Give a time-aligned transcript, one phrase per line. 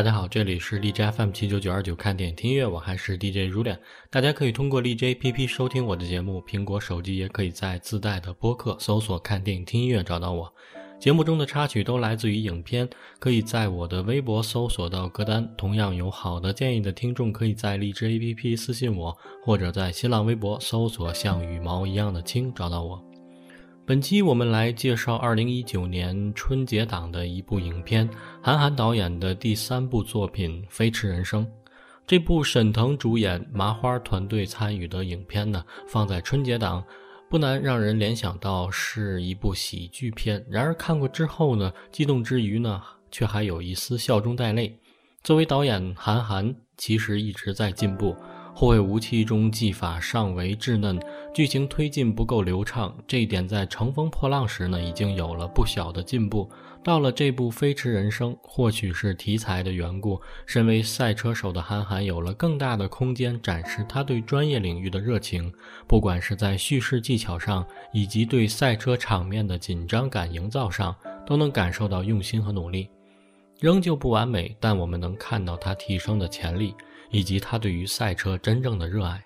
[0.00, 3.78] 大家好，这里是荔枝 FM 七九九二九看电影听音乐，我还是 DJ 如脸。
[4.08, 10.50] 大家可以通过荔枝 APP 收听我的节目，苹果手机也可以在自带的播客搜索“看电影听音乐”找到我。
[10.98, 12.88] 节目中的插曲都来自于影片，
[13.18, 15.46] 可以在我的微博搜索到歌单。
[15.54, 23.09] 同样有好的建议的听众，可以在荔枝 APP 私信我，或者在新浪微博搜索“像羽毛一样的青”找到我。
[23.90, 28.08] 本期我们来介绍二零一九年春节档的一部影片，
[28.40, 31.44] 韩寒导演的第三部作品《飞驰人生》。
[32.06, 36.84] 这部沈腾主演、麻花团队参与的影片呢，放在春节档，
[37.28, 40.46] 不难让人联想到是一部喜剧片。
[40.48, 42.80] 然而看过之后呢，激动之余呢，
[43.10, 44.78] 却还有一丝笑中带泪。
[45.24, 48.12] 作为导演，韩寒其实一直在进步。
[48.60, 51.00] 《后会无期》中技法尚为稚嫩，
[51.32, 56.46] 剧情推进不够流畅，这一点在《乘风破浪》时呢已经有了不小的进步。
[56.84, 65.50] 到了这部《飞驰人生》，或许是题材的缘故，身为赛车手的韩寒有了更大的空间展示他对专业领域的热情，
[65.88, 70.94] 不管是在叙事技巧上，以及对赛车场面的紧张感营造上，
[71.26, 72.90] 都能感受到用心和努力。
[73.58, 76.74] 仍旧不完美，但我们能看到他提升的潜力。
[77.10, 79.24] 以及他对于赛车真正的热爱，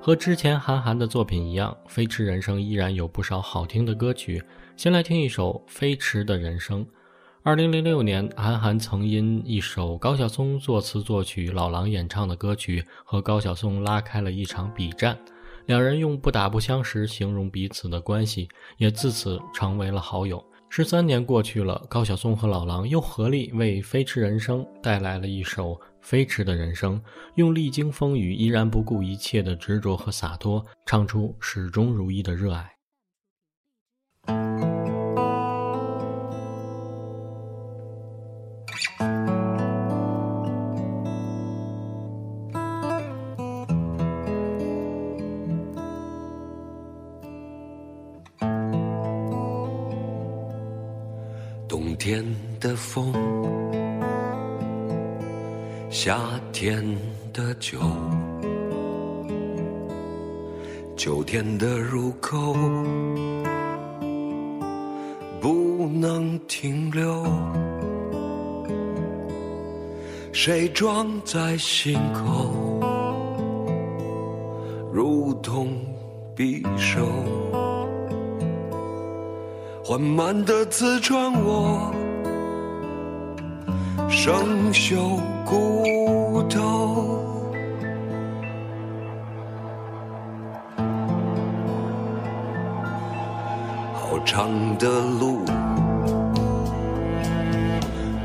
[0.00, 4.42] 和之前韩寒的作品一样，《飞驰人生》依然有不少好听的歌曲。
[4.76, 6.84] 先来听一首《飞驰的人生》。
[7.42, 15.18] 二零零六年，韩寒曾因一首高晓松作词作曲、老狼演唱的歌曲，和高晓松拉开了一场比战。
[15.66, 20.42] 两人用“不打不相识”形容彼此的关系，也自此成为了好友。
[20.76, 25.80] 十三年过去了，高晓松和老狼又合力为《飞驰人生》带来了一首。
[26.00, 27.00] 飞驰的人生，
[27.36, 32.73] 用历经风雨依然不顾一切的执着和洒脱，唱出始终如一的热爱。
[57.34, 57.80] 的酒，
[60.96, 62.54] 秋天的入口，
[65.40, 67.26] 不能停留。
[70.32, 72.52] 谁装在心口，
[74.92, 75.76] 如同
[76.36, 77.04] 匕首，
[79.84, 81.92] 缓慢的刺穿我。
[84.08, 87.22] 生锈骨头，
[93.92, 95.44] 好长的路，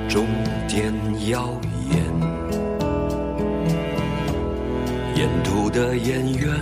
[0.07, 0.25] 终
[0.67, 0.93] 点
[1.29, 1.49] 遥
[1.91, 2.01] 远，
[5.15, 6.59] 沿途的演员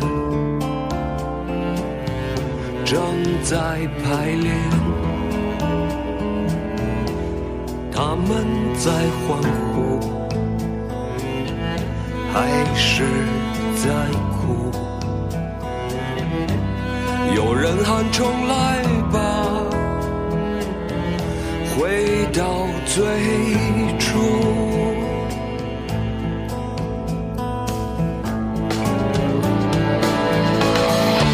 [2.84, 3.00] 正
[3.44, 4.56] 在排练。
[7.91, 8.45] 他们
[8.75, 8.91] 在
[9.28, 9.41] 欢
[9.74, 10.16] 呼，
[12.33, 12.35] 还
[12.75, 13.03] 是
[13.75, 13.89] 在
[14.31, 14.71] 哭？
[17.35, 19.19] 有人喊重来吧，
[21.75, 23.03] 回到最
[23.99, 24.17] 初。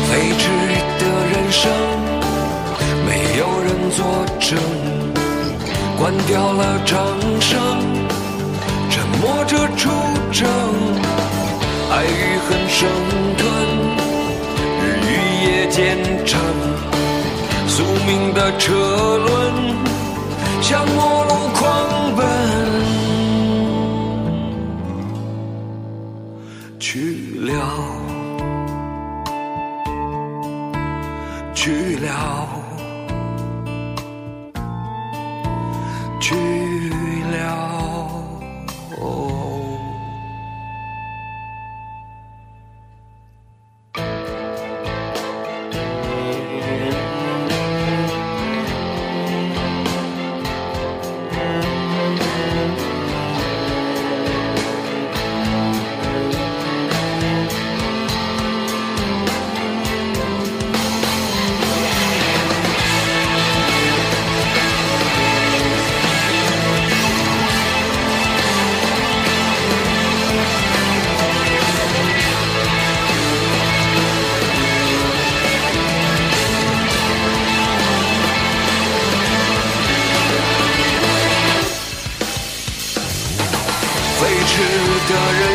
[0.09, 0.43] 飞驰
[0.99, 1.61] 的人生，
[3.05, 3.99] 没有人作
[4.39, 4.59] 证。
[5.97, 6.97] 关掉了掌
[7.39, 7.59] 声，
[8.89, 9.89] 沉默着出
[10.33, 10.49] 争，
[11.91, 12.89] 爱与恨生
[13.37, 13.41] 吞，
[14.81, 15.07] 日与
[15.45, 15.81] 夜兼
[16.25, 16.41] 程，
[17.67, 18.73] 宿命的车
[19.19, 19.29] 轮
[20.59, 21.61] 向末路狂
[22.15, 22.25] 奔，
[26.79, 27.51] 去了，
[31.53, 32.49] 去了。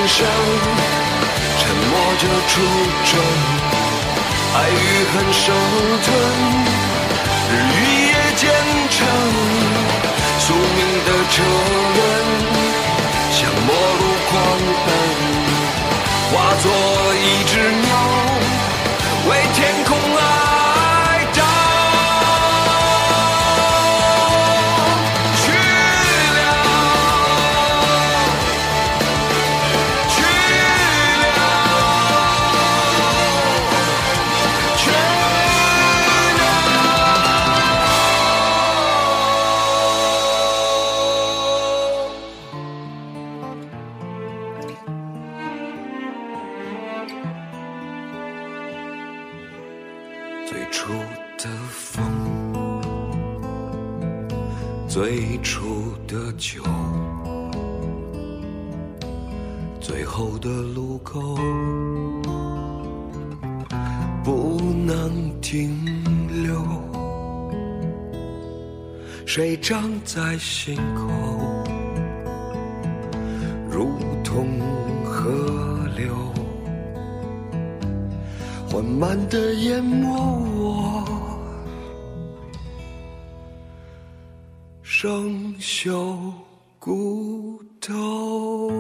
[0.09, 0.27] 生，
[1.59, 1.61] 沉
[1.91, 2.53] 默着出
[3.05, 3.13] 征，
[4.55, 5.45] 爱与恨生
[6.03, 6.07] 存，
[7.51, 8.43] 日与夜兼
[8.91, 8.97] 程，
[10.41, 11.37] 宿命的车
[11.95, 11.99] 轮
[13.31, 13.69] 像末
[13.99, 14.33] 路狂
[14.87, 14.89] 奔，
[16.33, 16.65] 化作
[17.15, 17.53] 一只
[54.89, 56.63] 最初的酒，
[59.81, 61.37] 最后的路口，
[64.25, 65.77] 不能停
[66.43, 66.65] 留。
[69.27, 71.07] 谁长在心口，
[73.71, 73.91] 如
[74.25, 74.59] 同
[75.05, 76.17] 河流。
[78.71, 80.58] 缓慢地淹没我
[85.01, 86.33] 生锈
[86.81, 88.69] 骨头。《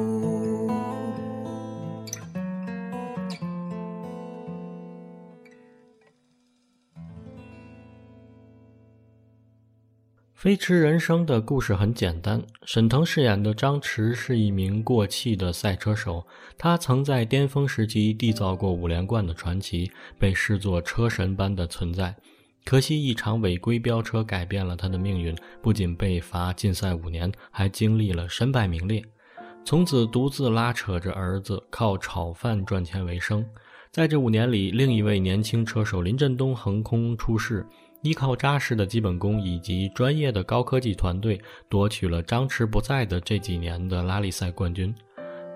[10.35, 16.26] 飞驰人生》的故事很简单，沈腾饰演的张弛是一名过气的赛车手，
[16.59, 22.17] 他曾在巅峰时期缔造过五连冠的传奇，被视作车神般的存在。
[22.64, 29.02] 可惜一场违规飙车改变了他的命运，不仅被罚禁赛五年，还经历了身败名裂。
[29.64, 33.44] 从此独自拉扯着儿子，靠炒饭赚钱为生。
[33.90, 37.66] 在这五年里，另一位年轻车手林振东横空出世。
[38.02, 44.94] 依靠扎实的基本功以及专业的高科技团队，夺取了张弛不在的这几年的拉力赛冠军。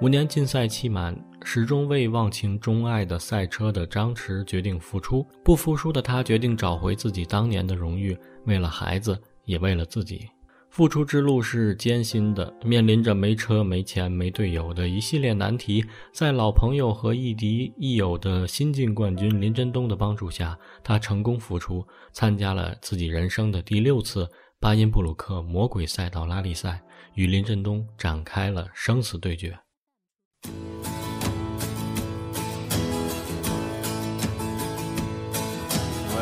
[0.02, 5.24] 五年禁赛期满，始终未忘情钟爱的赛车的张弛决定复出。
[5.44, 10.28] 不服输的他决定找回自己当年的荣誉，为了孩子，也为了自己。
[10.70, 15.84] 复出之路是艰辛的，面临着没车、没钱、没队友的一系列难题。
[16.12, 24.28] 在老朋友和亦敌亦友的新晋冠军林振东的帮助下，他成功复出，参加了自己人生的第六次
[24.58, 26.82] 巴音布鲁克魔鬼赛道拉力赛，
[27.14, 29.56] 与林振东展开了生死对决。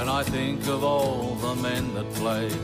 [0.00, 2.58] When I think of all the men that played,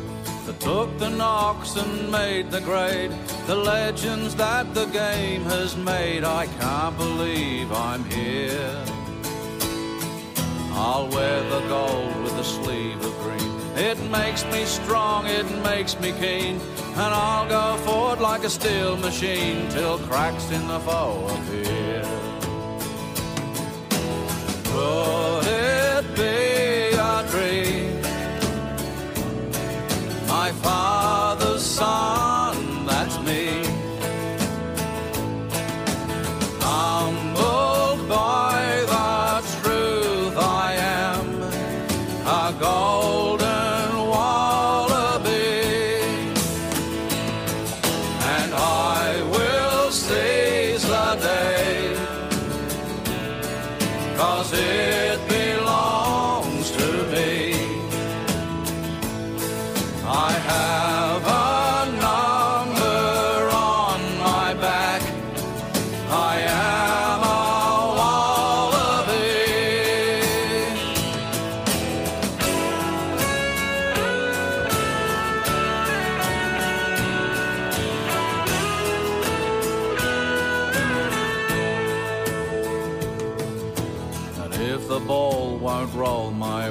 [0.46, 3.12] that took the knocks and made the grade,
[3.46, 8.82] the legends that the game has made, I can't believe I'm here.
[10.72, 13.52] I'll wear the gold with the sleeve of green.
[13.76, 16.58] It makes me strong, it makes me keen,
[17.02, 22.02] and I'll go forward like a steel machine till cracks in the foe appear.
[24.64, 25.35] Could oh,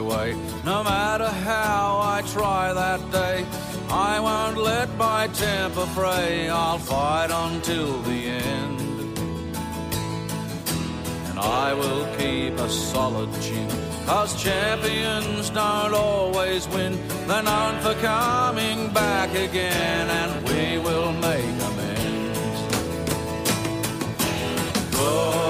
[0.06, 3.46] no matter how I try that day,
[3.90, 6.50] I won't let my temper fray.
[6.50, 8.82] I'll fight until the end.
[11.30, 13.70] And I will keep a solid chin.
[14.06, 17.00] Cause champions don't always win.
[17.28, 22.60] They're known for coming back again, and we will make amends.
[24.96, 25.45] Could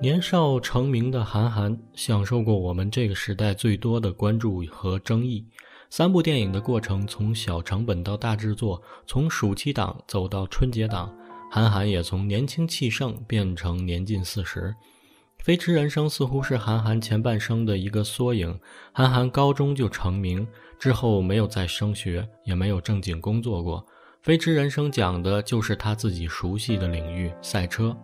[0.00, 5.44] 年少成名的韩寒，享受过我们这个时代最多的关注和争议。
[5.90, 11.12] 三部电影的过程，从小成本到大制作，从暑期档走到春节档，
[11.50, 14.72] 韩寒也从年轻气盛变成年近四十。
[15.44, 18.56] 《飞驰人生》似乎是韩寒前半生的一个缩影。
[18.92, 20.46] 韩寒高中就成名，
[20.78, 23.80] 之后没有再升学，也没有正经工作过。
[24.22, 27.96] 《飞驰人生》讲的就是他自己熟悉的领域——赛车。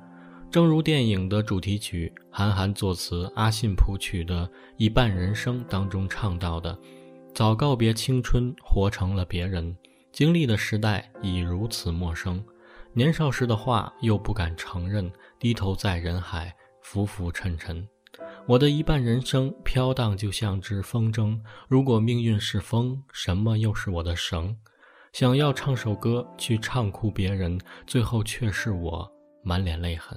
[0.55, 4.47] 正如电影的主题曲，韩寒作词，阿信谱曲的
[4.77, 6.79] 《一半人生》当中唱到的
[7.35, 9.77] ：“早告别青春，活成了别人，
[10.13, 12.41] 经历的时代已如此陌生。
[12.93, 17.85] 年少时的话又不敢承认，低头在人海，浮浮沉沉。
[18.47, 21.37] 我的一半人生飘荡，就像只风筝。
[21.67, 24.57] 如果命运是风，什么又是我的绳？
[25.13, 30.17] 想要唱首歌去唱哭别人，最后却是我满脸泪痕。”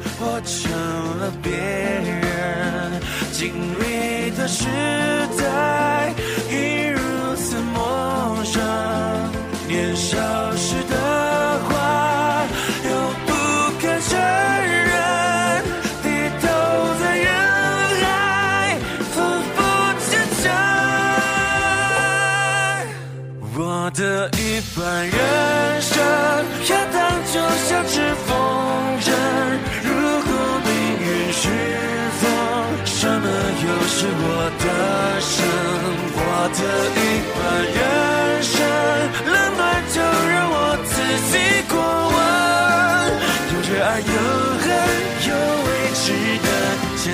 [0.21, 0.71] 活成
[1.17, 3.01] 了别人
[3.31, 4.67] 经历的时
[5.35, 6.13] 代，
[6.47, 6.53] 已
[6.89, 6.99] 如
[7.35, 8.61] 此陌生。
[9.67, 10.15] 年少
[10.55, 10.95] 时的
[11.67, 12.45] 话，
[12.85, 12.89] 又
[13.25, 13.33] 不
[13.81, 14.11] 敢承
[14.91, 14.93] 认，
[16.03, 16.05] 低
[16.39, 16.43] 头
[17.01, 17.27] 在人
[18.03, 18.05] 海，
[19.11, 19.13] 浮
[19.55, 19.57] 浮
[20.05, 20.09] 沉
[20.43, 20.45] 沉。
[23.57, 23.59] 我
[23.95, 24.39] 的一
[24.77, 25.17] 半人
[25.81, 25.97] 生，
[26.63, 26.95] 飘荡
[27.33, 27.35] 就
[27.67, 27.95] 像只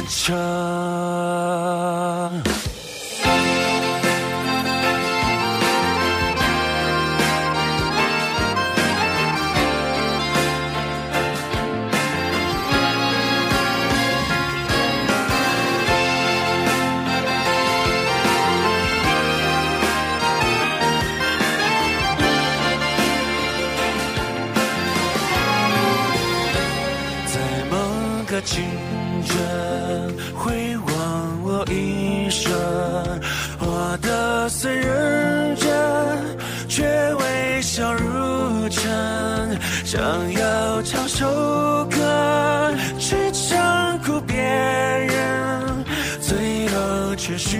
[0.09, 0.37] 唱
[33.89, 35.69] 我的虽认真，
[36.67, 36.83] 却
[37.15, 38.83] 微笑如真。
[39.85, 40.03] 想
[40.33, 41.25] 要唱首
[41.89, 45.85] 歌去唱哭别人，
[46.19, 47.55] 最后却是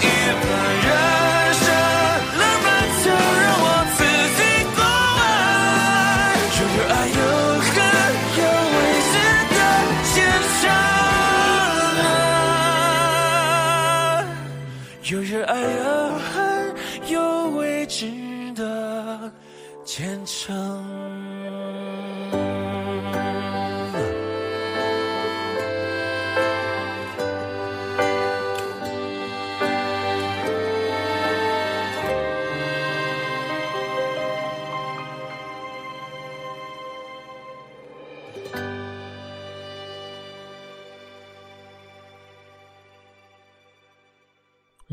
[0.00, 0.04] 一
[0.42, 0.48] 半
[0.84, 0.88] 人
[1.54, 1.64] 生
[2.38, 2.66] 冷暖
[3.02, 3.06] 就
[3.42, 3.98] 让我自
[4.36, 4.40] 己
[4.76, 4.78] 过
[5.16, 5.18] 问
[6.58, 7.20] 有热爱有
[7.62, 7.74] 恨
[8.38, 8.40] 有
[8.72, 8.76] 未
[9.12, 9.14] 知
[9.54, 9.58] 的
[10.12, 10.14] 前
[10.60, 10.62] 程
[15.10, 15.86] 有热爱有
[16.18, 16.34] 恨
[17.08, 17.16] 有
[17.56, 17.96] 未知
[18.54, 18.60] 的
[19.84, 19.94] 前
[20.26, 21.05] 程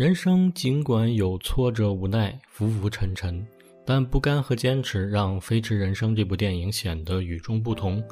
[0.03, 3.41] 人生尽管有挫折、无奈、浮浮沉沉，
[3.85, 8.03] 但不甘和坚持让《飞驰人生》这部电影显得与众不同。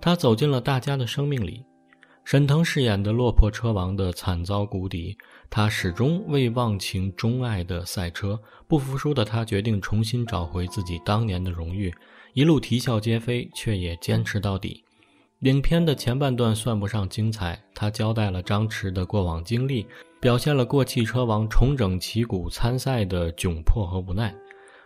[0.00, 1.64] 他走进了大家的生命里。
[2.24, 5.18] 沈腾饰演的落魄车王的惨遭谷底，
[5.50, 8.38] 他始终未忘情钟爱的赛车。
[8.68, 11.92] 不服输的他决定重新找回自己当年的荣誉，
[12.32, 14.84] 一路啼笑皆非，却也坚持到底。
[15.40, 19.84] 影片的前半段算不上精彩，他交代了张弛的过往经历。
[20.20, 24.34] 表现了过气车王重整旗鼓参赛的窘迫和无奈，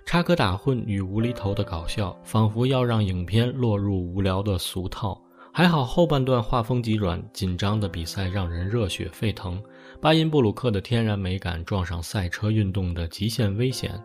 [0.07, 5.21] 插科打诨与无厘头的搞笑，仿佛要让影片落入无聊的俗套。
[5.53, 9.61] 还好后半段画风急转，紧张的比赛让人热血沸腾。
[10.01, 14.01] 巴音布鲁克的天然美感撞上赛车运动的极限危险。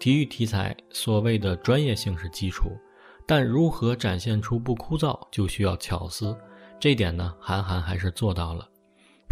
[0.00, 2.70] 体育题材所谓的专业性是基础，
[3.24, 6.36] 但如何展现出不枯燥，就需要巧思。
[6.80, 8.66] 这点呢，韩寒还是做到了。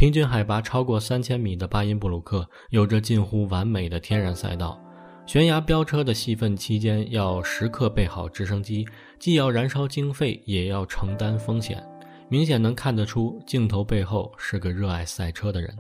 [0.01, 4.81] 平均海拔超过三千米的巴音布鲁克有着近乎完美的天然赛道，
[5.27, 11.87] 悬崖飙车的戏份期间要时刻备好直升机，既要燃烧经费，也要承担风险。
[12.31, 15.71] 明显能看得出，镜头背后是个热爱赛车的人。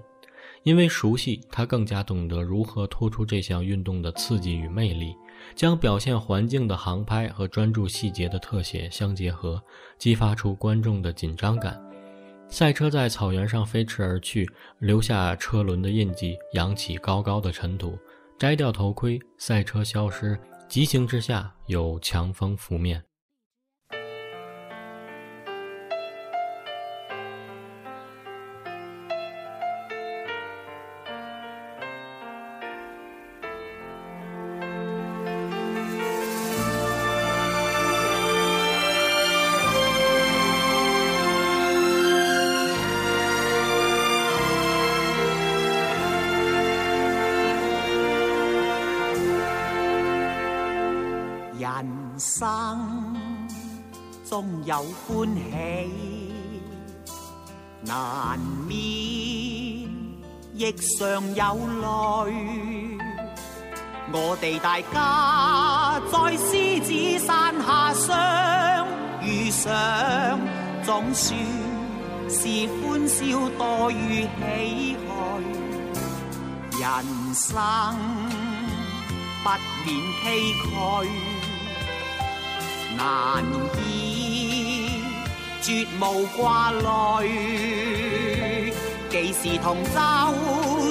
[0.64, 5.16] 因为熟悉，他更加懂得如何突出这项运动的刺激与魅力，
[5.54, 9.62] 将表现环境的航拍和专注细节的特写相结合，
[9.96, 11.82] 激发出观众的紧张感。
[12.50, 17.96] 赛车在草原上飞驰而去，留下车轮的印记，扬起高高的尘土。
[18.36, 20.38] 摘掉头盔，赛车消失。
[20.68, 23.02] 疾行之下，有强风拂面。
[52.10, 53.16] 人生
[54.28, 56.32] 中有欢喜，
[57.82, 58.76] 难免
[60.54, 62.98] 亦常有泪。
[64.12, 66.92] 我哋大家在狮子
[67.24, 68.88] 山下相
[69.22, 69.70] 遇上，
[70.82, 71.38] 总算
[72.28, 75.06] 是欢笑多于唏嘘。
[76.80, 76.84] 人
[77.34, 77.54] 生
[79.44, 79.48] 不
[79.84, 79.88] 免
[80.24, 80.26] 崎
[80.74, 81.06] 岖。
[83.00, 83.42] 难
[83.78, 85.00] 以
[85.62, 88.70] 绝无挂虑，
[89.08, 89.90] 几时同舟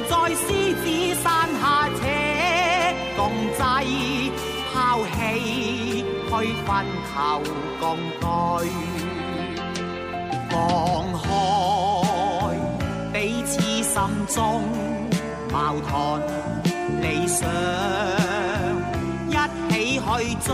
[0.10, 2.04] 在狮子山下且
[3.16, 3.62] 共济，
[4.74, 6.30] 抛弃去
[6.66, 6.68] 分
[7.14, 7.16] 求
[7.80, 7.86] 共
[8.20, 8.26] 对，
[10.50, 10.58] 放
[11.14, 11.16] 开
[13.14, 13.94] 彼此心
[14.34, 14.64] 中
[15.52, 15.88] 矛盾
[17.04, 17.48] 理想，
[19.30, 19.32] 一
[19.72, 20.08] 起去
[20.44, 20.50] 追。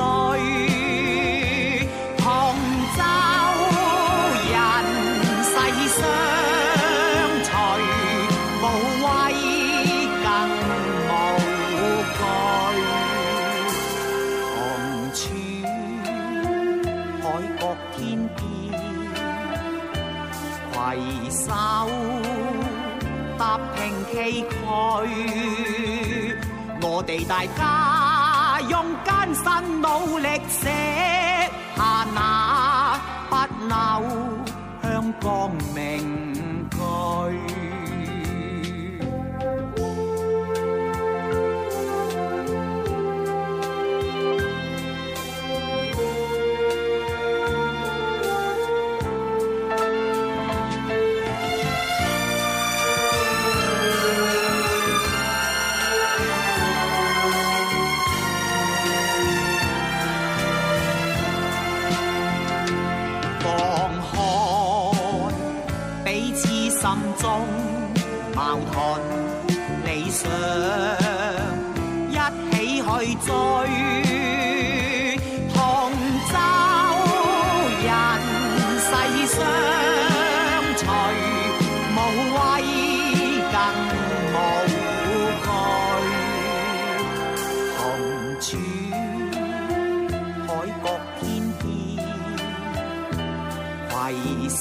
[27.05, 30.69] 哋大家用艰辛努力写
[31.75, 33.35] 下那不
[33.69, 34.03] 朽
[34.81, 36.14] 香光明。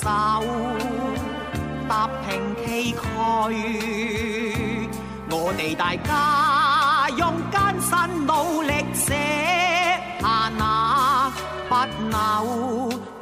[0.05, 0.11] 手，
[1.89, 3.01] 踏平崎岖。
[5.31, 7.93] 我哋大家用艰辛
[8.27, 9.09] 努力写
[10.21, 11.33] 下那
[11.71, 11.75] 不
[12.13, 12.15] 朽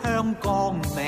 [0.03, 1.01] 香港名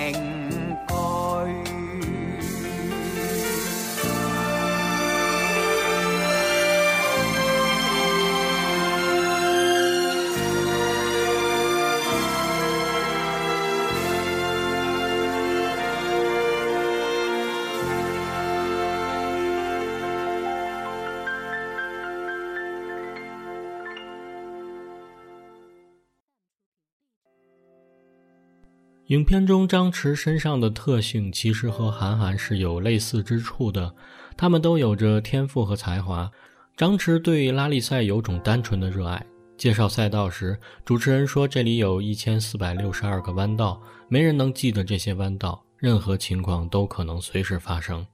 [29.09, 33.95] 影片中张弛身上的特性其实和韩寒是有类似之处的，
[34.35, 36.31] 他们都有着天赋和才华。
[36.75, 39.23] 张弛对拉力赛有种单纯的热爱。
[39.59, 48.05] 介绍赛道时，主持人说这里有一千四百六十二个弯道，没人能记得这些弯道，任何情况都可能随时发生。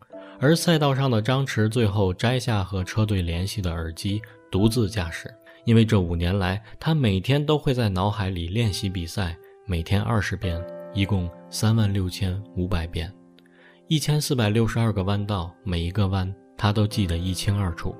[0.40, 5.32] 而赛道上的张弛最后摘下和车队联系的耳机，独自驾驶，
[5.64, 10.60] 因为这五年来他每天都会在脑海里练习比赛，每天二十遍。
[10.92, 13.12] 一共三万六千五百遍，
[13.86, 17.94] 一千四百六十二个弯道，每一个弯他都记得一清二楚。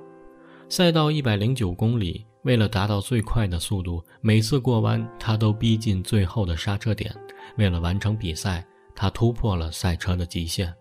[0.68, 7.14] 赛道一百零九公里，为了达到最快的速度，每次过弯他都逼近最后的刹车点。
[7.56, 10.72] 为了完成比赛，他突破了赛车的极限。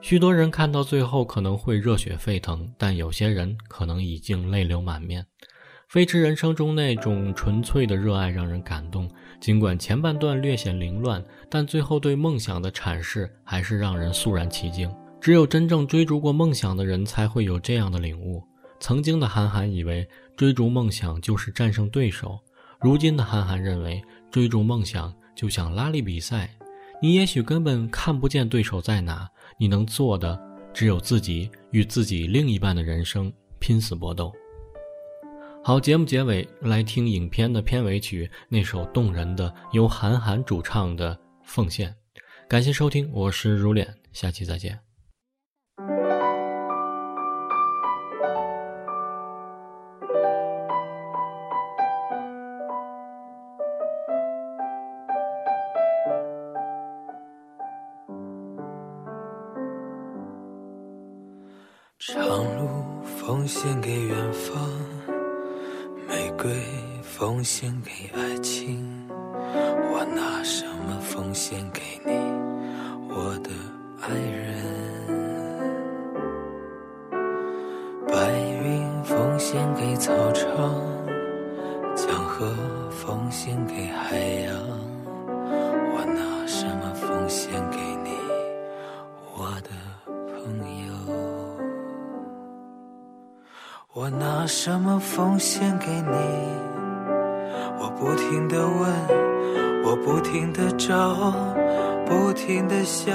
[0.00, 5.26] 许多人看到最后可能会热血沸腾，但有些人可能已经泪流满面。
[5.90, 14.88] 飞驰人生中那种纯粹的热爱让人感动，尽管前半段略显凌乱，但最后对梦想的阐释还是让人肃然起敬。
[15.20, 18.40] 只有真正追逐过梦想的人才会有这样的领悟。
[18.78, 22.38] 曾经的韩寒以为追逐梦想就是战胜对手，
[22.80, 24.00] 如今的韩寒认为
[24.30, 26.48] 追逐梦想就像拉力比赛，
[27.02, 30.40] 你也许根本看不见对手在哪，你能做的
[30.72, 34.32] 只有自己与自己另一半的人生拼死搏斗。
[35.62, 41.90] 好，节目结尾来听影片的片尾曲，那首动人的由韩寒主唱的《奉献》。
[42.48, 44.80] 感谢收听，我是如脸，下期再见。
[61.98, 62.18] 长
[62.56, 64.99] 路奉献给远方。
[66.42, 66.50] 归
[67.02, 72.12] 奉献给爱情，我拿什么奉献给你，
[73.10, 73.50] 我的
[74.00, 74.56] 爱人？
[78.08, 78.32] 白
[78.64, 80.80] 云奉献给草场，
[81.94, 82.50] 江河
[82.88, 84.54] 奉献给海洋，
[94.12, 96.16] 我拿什么奉献给你？
[97.78, 98.92] 我不停的问，
[99.84, 101.32] 我不停的找，
[102.06, 103.14] 不停的想。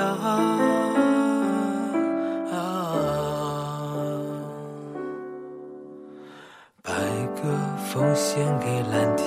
[6.81, 6.93] 白
[7.35, 7.41] 鸽
[7.91, 9.24] 奉献给蓝天，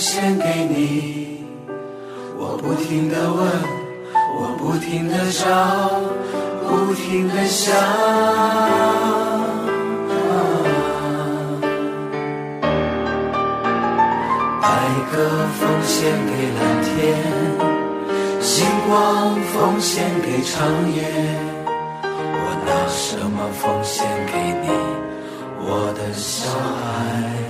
[0.00, 1.44] 献给你？
[2.38, 3.46] 我不停的问，
[4.34, 5.44] 我不停的找，
[6.66, 7.76] 不停的想。
[14.62, 14.66] 白
[15.12, 15.14] 鸽
[15.58, 16.90] 奉献给蓝天，
[18.40, 20.98] 星光奉献给长夜。
[22.06, 24.32] 我拿什么奉献给
[24.62, 24.66] 你，
[25.60, 27.49] 我的小孩？